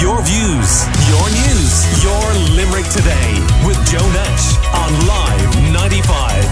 [0.00, 3.34] Your views, your news, your Limerick today
[3.66, 6.44] with Joe Nash on Live 95.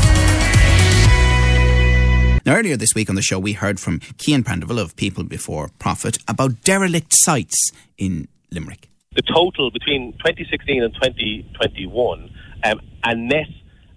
[2.45, 5.71] Now, earlier this week on the show, we heard from Cian Prendeville of People Before
[5.79, 8.88] Profit about derelict sites in Limerick.
[9.14, 12.28] The total between 2016 and 2021,
[12.64, 13.46] um, a net,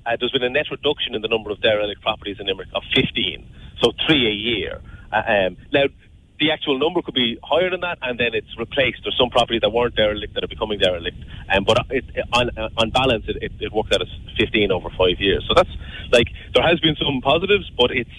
[0.06, 2.84] uh, there's been a net reduction in the number of derelict properties in Limerick of
[2.94, 3.48] 15,
[3.82, 4.80] so three a year.
[5.12, 5.86] Uh, um, now,
[6.40, 9.00] the actual number could be higher than that, and then it's replaced.
[9.04, 11.18] There's some properties that weren't derelict that are becoming derelict,
[11.54, 14.08] um, but it, on, on balance, it, it, it worked out as
[14.40, 15.44] 15 over five years.
[15.48, 15.70] So that's
[16.12, 18.10] like there has been some positives, but it's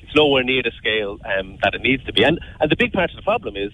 [0.00, 2.22] it's nowhere near the scale um, that it needs to be.
[2.22, 3.72] And and the big part of the problem is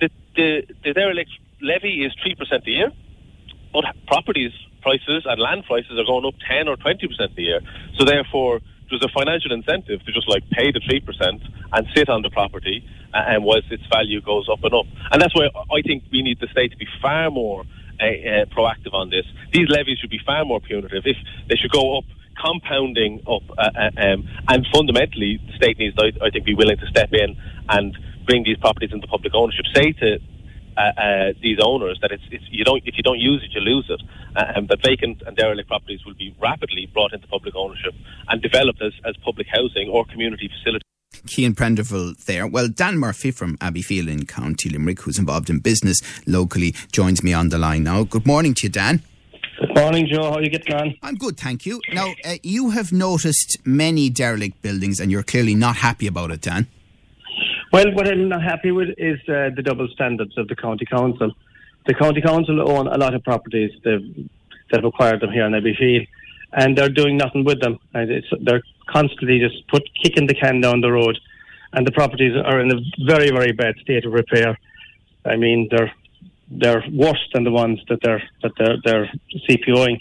[0.00, 1.30] that the the derelict
[1.62, 2.92] levy is three percent a year,
[3.72, 7.60] but properties prices and land prices are going up 10 or 20 percent a year.
[7.98, 11.02] So therefore there's a financial incentive to just like pay the 3%
[11.72, 14.86] and sit on the property uh, and whilst its value goes up and up.
[15.10, 17.64] And that's why I think we need the state to be far more
[18.00, 19.24] uh, uh, proactive on this.
[19.52, 21.02] These levies should be far more punitive.
[21.04, 21.16] If
[21.48, 22.04] they should go up
[22.40, 26.76] compounding up, uh, uh, um, and fundamentally, the state needs, I, I think, be willing
[26.76, 27.36] to step in
[27.68, 29.64] and bring these properties into public ownership.
[29.74, 30.18] Say to
[30.76, 33.60] uh, uh, these owners that it's, it's, you don't if you don't use it you
[33.60, 34.00] lose it
[34.36, 37.94] uh, and that vacant and derelict properties will be rapidly brought into public ownership
[38.28, 40.82] and developed as, as public housing or community facilities.
[41.26, 42.46] Cian Prendeville there.
[42.46, 47.32] Well, Dan Murphy from Abbeyfeale in County Limerick, who's involved in business locally, joins me
[47.32, 48.04] on the line now.
[48.04, 49.02] Good morning to you, Dan.
[49.58, 50.24] Good morning, Joe.
[50.24, 50.94] How are you getting on?
[51.02, 51.80] I'm good, thank you.
[51.92, 56.42] Now, uh, you have noticed many derelict buildings and you're clearly not happy about it,
[56.42, 56.66] Dan.
[57.76, 61.30] Well, what I'm not happy with is uh, the double standards of the county council.
[61.86, 63.70] The county council own a lot of properties.
[63.84, 64.30] They've,
[64.70, 66.08] they've acquired them here in Abbeyfeale,
[66.54, 67.78] and they're doing nothing with them.
[67.92, 71.18] They're constantly just put kicking the can down the road,
[71.74, 74.58] and the properties are in a very, very bad state of repair.
[75.26, 75.92] I mean, they're
[76.50, 79.12] they're worse than the ones that they're that they're they're
[79.50, 80.00] CPOing.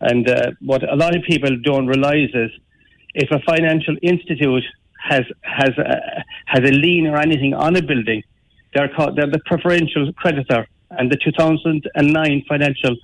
[0.00, 2.50] And uh, what a lot of people don't realise is,
[3.14, 4.64] if a financial institute
[5.08, 8.22] has has a, has a lien or anything on a building,
[8.74, 12.96] they're called they're the preferential creditor, and the 2009 Financial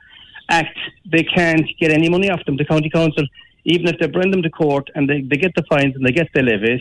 [0.49, 0.79] Act
[1.11, 2.57] they can't get any money off them.
[2.57, 3.25] The county council,
[3.65, 6.13] even if they bring them to court and they, they get the fines and they
[6.13, 6.81] get the levies,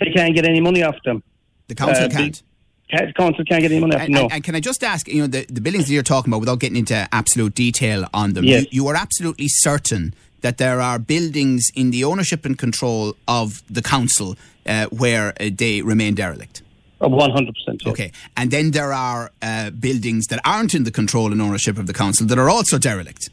[0.00, 1.22] they can't get any money off them.
[1.68, 2.42] The council uh, can't.
[2.90, 4.22] The, council can't get any money off and, no.
[4.24, 6.40] And, and, can I just ask, you know, the, the buildings that you're talking about,
[6.40, 8.64] without getting into absolute detail on them, yes.
[8.64, 10.14] you, you are absolutely certain
[10.44, 15.48] that there are buildings in the ownership and control of the council uh, where uh,
[15.62, 16.60] they remain derelict.
[16.98, 17.78] One hundred percent.
[17.86, 21.86] Okay, and then there are uh, buildings that aren't in the control and ownership of
[21.86, 23.30] the council that are also derelict.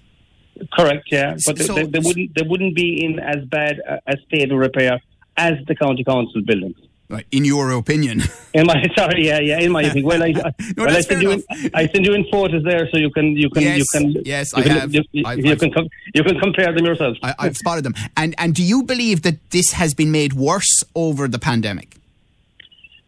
[0.78, 1.06] Correct.
[1.12, 4.50] Yeah, but So- they, they, wouldn't they wouldn't be in as bad a, a state
[4.52, 4.94] of repair
[5.38, 6.78] as the county council buildings.
[7.12, 8.22] Right, in your opinion.
[8.54, 9.60] In my sorry, yeah, yeah.
[9.60, 12.14] In my opinion, well, I, I No, well, I send you in, I send you
[12.14, 14.94] in photos there, so you can you can you can yes, you I can, have.
[14.94, 17.18] You, you, I've- you I've- can com- you can compare them yourself.
[17.22, 17.96] I, I've spotted them.
[18.16, 21.98] And and do you believe that this has been made worse over the pandemic?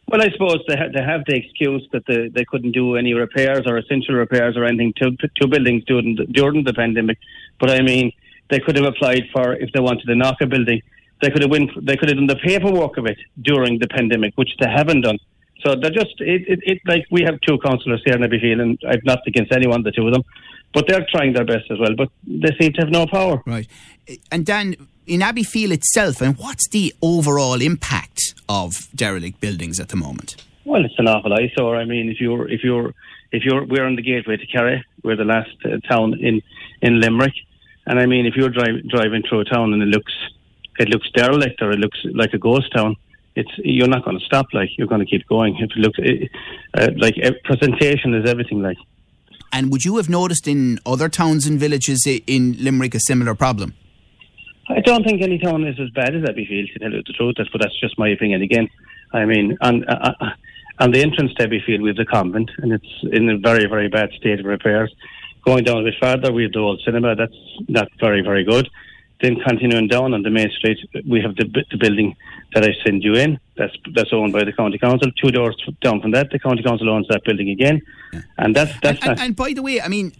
[0.09, 3.13] Well, I suppose they, ha- they have the excuse that they, they couldn't do any
[3.13, 7.17] repairs or essential repairs or anything to, to buildings during the, during the pandemic.
[7.59, 8.11] But I mean,
[8.49, 10.81] they could have applied for if they wanted to knock a building.
[11.23, 14.33] They could have win, They could have done the paperwork of it during the pandemic,
[14.35, 15.17] which they haven't done.
[15.65, 18.77] So they're just it, it, it like we have two councillors here in Abbeyfeale, and
[18.85, 20.23] I've not against anyone, the two of them,
[20.73, 21.95] but they're trying their best as well.
[21.95, 23.41] But they seem to have no power.
[23.45, 23.67] Right.
[24.33, 24.75] And Dan,
[25.07, 30.35] in Abbeyfeale itself, and what's the overall impact of derelict buildings at the moment?
[30.65, 31.77] Well, it's an awful eyesore.
[31.77, 32.93] I mean, if you're if you're
[33.31, 36.41] if you're we're on the gateway to Kerry, we're the last uh, town in
[36.81, 37.35] in Limerick,
[37.85, 40.13] and I mean, if you're dri- driving through a town and it looks
[40.79, 42.95] it looks derelict or it looks like a ghost town,
[43.35, 44.47] it's you're not going to stop.
[44.53, 45.57] Like you're going to keep going.
[45.57, 45.99] If it looks
[46.77, 48.61] uh, like uh, presentation is everything.
[48.61, 48.77] Like
[49.51, 53.73] And would you have noticed in other towns and villages in Limerick a similar problem?
[54.69, 57.35] I don't think any town is as bad as Abbeyfeale, to tell you the truth.
[57.37, 58.41] That's, but that's just my opinion.
[58.41, 58.69] Again,
[59.11, 60.29] I mean, on, uh, uh,
[60.79, 63.89] on the entrance to Abbeyfeale, we have the convent, and it's in a very, very
[63.89, 64.93] bad state of repairs.
[65.43, 67.15] Going down a bit further, we have the old cinema.
[67.15, 67.35] That's
[67.67, 68.69] not very, very good.
[69.23, 70.77] Then continuing down on the main street,
[71.07, 72.13] we have the, the building
[72.53, 73.39] that I send you in.
[73.55, 75.09] That's that's owned by the county council.
[75.13, 77.81] Two doors down from that, the county council owns that building again,
[78.37, 79.19] and that's that's And, not.
[79.21, 80.11] and by the way, I mean,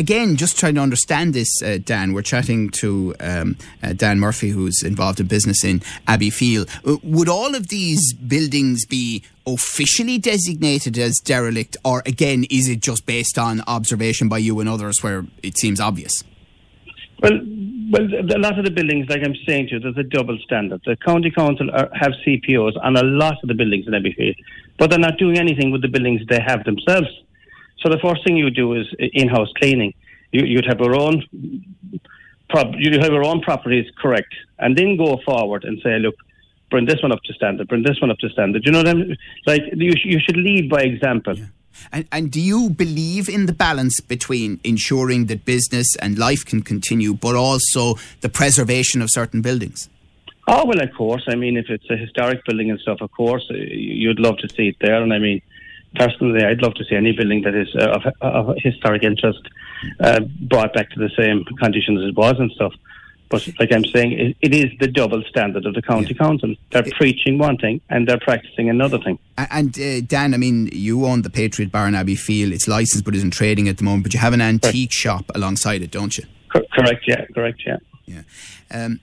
[0.00, 4.48] again, just trying to understand this, uh, Dan, we're chatting to um, uh, Dan Murphy,
[4.48, 6.68] who's involved in business in Abbeyfeale.
[6.84, 12.80] Uh, would all of these buildings be officially designated as derelict, or again, is it
[12.80, 16.24] just based on observation by you and others where it seems obvious?
[17.22, 17.38] Well,
[17.90, 20.80] well, a lot of the buildings, like I'm saying to you, there's a double standard.
[20.86, 24.36] The county council are, have CPOs on a lot of the buildings in Abbeyfeale,
[24.78, 27.08] but they're not doing anything with the buildings they have themselves.
[27.80, 29.92] So the first thing you do is uh, in-house cleaning.
[30.30, 31.24] You, you'd have your own
[32.48, 36.14] prop, you'd have your own properties correct, and then go forward and say, look,
[36.70, 38.62] bring this one up to standard, bring this one up to standard.
[38.64, 39.16] You know what I mean?
[39.46, 41.36] Like you, you should lead by example.
[41.36, 41.46] Yeah.
[41.92, 46.62] And, and do you believe in the balance between ensuring that business and life can
[46.62, 49.88] continue, but also the preservation of certain buildings?
[50.48, 51.24] Oh well, of course.
[51.28, 54.48] I mean, if it's a historic building and stuff, of course, uh, you'd love to
[54.48, 55.02] see it there.
[55.02, 55.40] And I mean,
[55.94, 59.40] personally, I'd love to see any building that is uh, of, of historic interest
[60.00, 62.72] uh, brought back to the same condition as it was and stuff.
[63.30, 66.18] But like I'm saying, it, it is the double standard of the county yeah.
[66.18, 66.54] council.
[66.72, 69.20] They're it, preaching one thing and they're practicing another thing.
[69.38, 72.52] And uh, Dan, I mean, you own the Patriot Bar in Abbeyfeale.
[72.52, 74.02] It's licensed but isn't trading at the moment.
[74.02, 76.24] But you have an antique shop alongside it, don't you?
[76.52, 77.04] Co- correct.
[77.06, 77.24] Yeah.
[77.32, 77.62] Correct.
[77.64, 77.76] Yeah.
[78.04, 78.22] Yeah.
[78.72, 79.00] Um,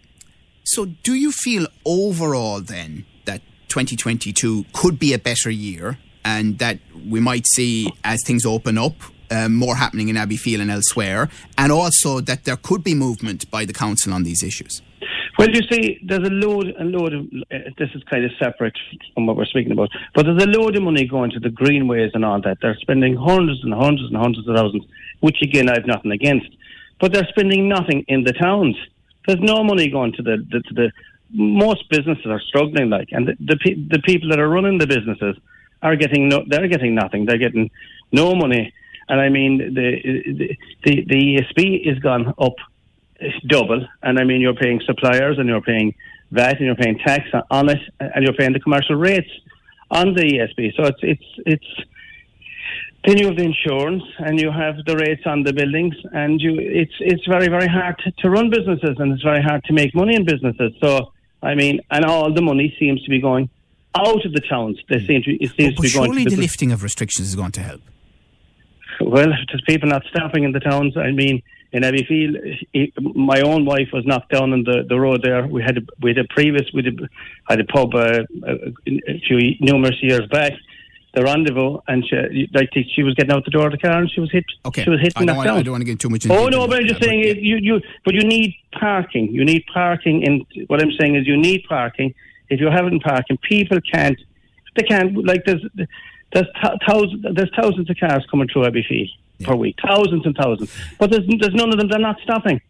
[0.65, 6.79] so, do you feel overall then that 2022 could be a better year, and that
[7.07, 8.95] we might see as things open up
[9.31, 13.65] um, more happening in Abbeyfeale and elsewhere, and also that there could be movement by
[13.65, 14.81] the council on these issues?
[15.38, 17.25] Well, you see, there's a load, a load of.
[17.51, 18.75] Uh, this is kind of separate
[19.13, 22.12] from what we're speaking about, but there's a load of money going to the greenways
[22.15, 22.57] and all that.
[22.62, 24.85] They're spending hundreds and hundreds and hundreds of thousands,
[25.19, 26.50] which again I've nothing against,
[27.00, 28.75] but they're spending nothing in the towns.
[29.27, 30.91] There's no money going to the, the to the.
[31.29, 33.57] Most businesses are struggling, like, and the the,
[33.91, 35.35] the people that are running the businesses
[35.83, 36.45] are getting no.
[36.47, 37.25] They're getting nothing.
[37.25, 37.69] They're getting
[38.12, 38.74] no money
[39.09, 42.56] and I mean, the the the ESB is gone up
[43.48, 45.95] double, and I mean, you're paying suppliers and you're paying
[46.31, 49.30] VAT and you're paying tax on it, and you're paying the commercial rates
[49.92, 50.75] on the ESB.
[50.75, 51.89] So it's it's it's.
[53.06, 56.60] Then you have the insurance, and you have the rates on the buildings, and you
[56.60, 59.95] it's it's very very hard to, to run businesses, and it's very hard to make
[59.95, 60.74] money in businesses.
[60.81, 63.50] So I mean, and all the money seems to be going
[63.95, 64.80] out of the towns.
[64.89, 65.06] They hmm.
[65.06, 66.12] seem to it seems but to be going.
[66.12, 67.81] Surely the, the lifting of restrictions is going to help.
[69.01, 70.97] Well, there's people not stopping in the towns.
[70.97, 75.45] I mean, in Abbeyfeale, my own wife was knocked down on the, the road there.
[75.45, 76.83] We had a, we had a previous, we
[77.47, 80.53] had a pub uh, a few numerous years back.
[81.13, 84.11] The rendezvous, and she, like she was getting out the door of the car, and
[84.11, 84.45] she was hit.
[84.65, 86.25] Okay, she was hit I don't, want, I don't want to get too much.
[86.25, 87.41] Into oh no, but I'm just saying, but, yeah.
[87.41, 89.31] you you, but you need parking.
[89.31, 92.13] You need parking, and what I'm saying is, you need parking.
[92.50, 94.19] If you haven't parking, people can't.
[94.75, 95.25] They can't.
[95.25, 95.65] Like there's
[96.33, 96.47] there's
[96.88, 99.47] thousands, there's thousands of cars coming through Abbeyfeale yeah.
[99.47, 100.71] per week, thousands and thousands.
[101.00, 101.88] But there's there's none of them.
[101.88, 102.62] They're not stopping.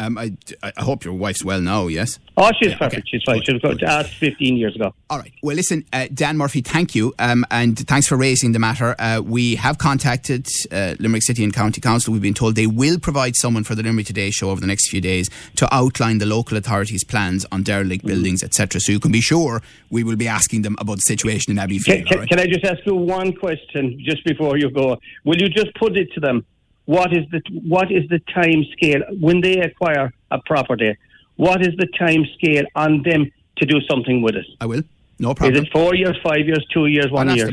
[0.00, 0.32] Um, I,
[0.62, 1.86] I hope your wife's well now.
[1.86, 2.18] Yes.
[2.38, 3.02] Oh, she's yeah, perfect.
[3.02, 3.08] Okay.
[3.10, 3.42] She's fine.
[3.42, 4.94] She was asked 15 years ago.
[5.10, 5.32] All right.
[5.42, 8.96] Well, listen, uh, Dan Murphy, thank you, um, and thanks for raising the matter.
[8.98, 12.14] Uh, we have contacted uh, Limerick City and County Council.
[12.14, 14.88] We've been told they will provide someone for the Limerick Today show over the next
[14.88, 18.08] few days to outline the local authorities' plans on derelict mm.
[18.08, 18.80] buildings, etc.
[18.80, 19.60] So you can be sure
[19.90, 21.84] we will be asking them about the situation in Abbeyfeale.
[21.84, 22.28] Can, can, right?
[22.28, 24.96] can I just ask you one question just before you go?
[25.26, 26.46] Will you just put it to them?
[26.90, 27.40] what is the
[27.74, 30.98] what is the time scale when they acquire a property?
[31.36, 34.46] What is the time scale on them to do something with it?
[34.60, 34.82] I will.
[35.20, 35.54] No problem.
[35.54, 37.50] Is it four years, five years, two years, one year?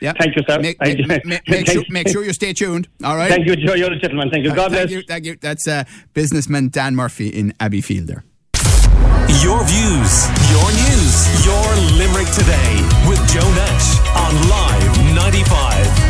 [0.00, 0.14] Yeah.
[0.18, 0.58] Thank you, sir.
[0.58, 0.80] Make.
[0.80, 2.88] Make, make, make, sure, make, sure, you stay tuned.
[3.04, 3.30] All right.
[3.30, 4.30] Thank you, you're a gentleman.
[4.30, 4.54] Thank you.
[4.54, 4.90] God thank bless.
[4.90, 5.36] You, thank you.
[5.36, 5.84] That's uh,
[6.14, 8.24] businessman Dan Murphy in Abbey Fielder.
[9.44, 10.12] Your views,
[10.50, 11.66] your news, your
[12.00, 12.72] Limerick today
[13.06, 16.09] with Joe Nash on Live 95.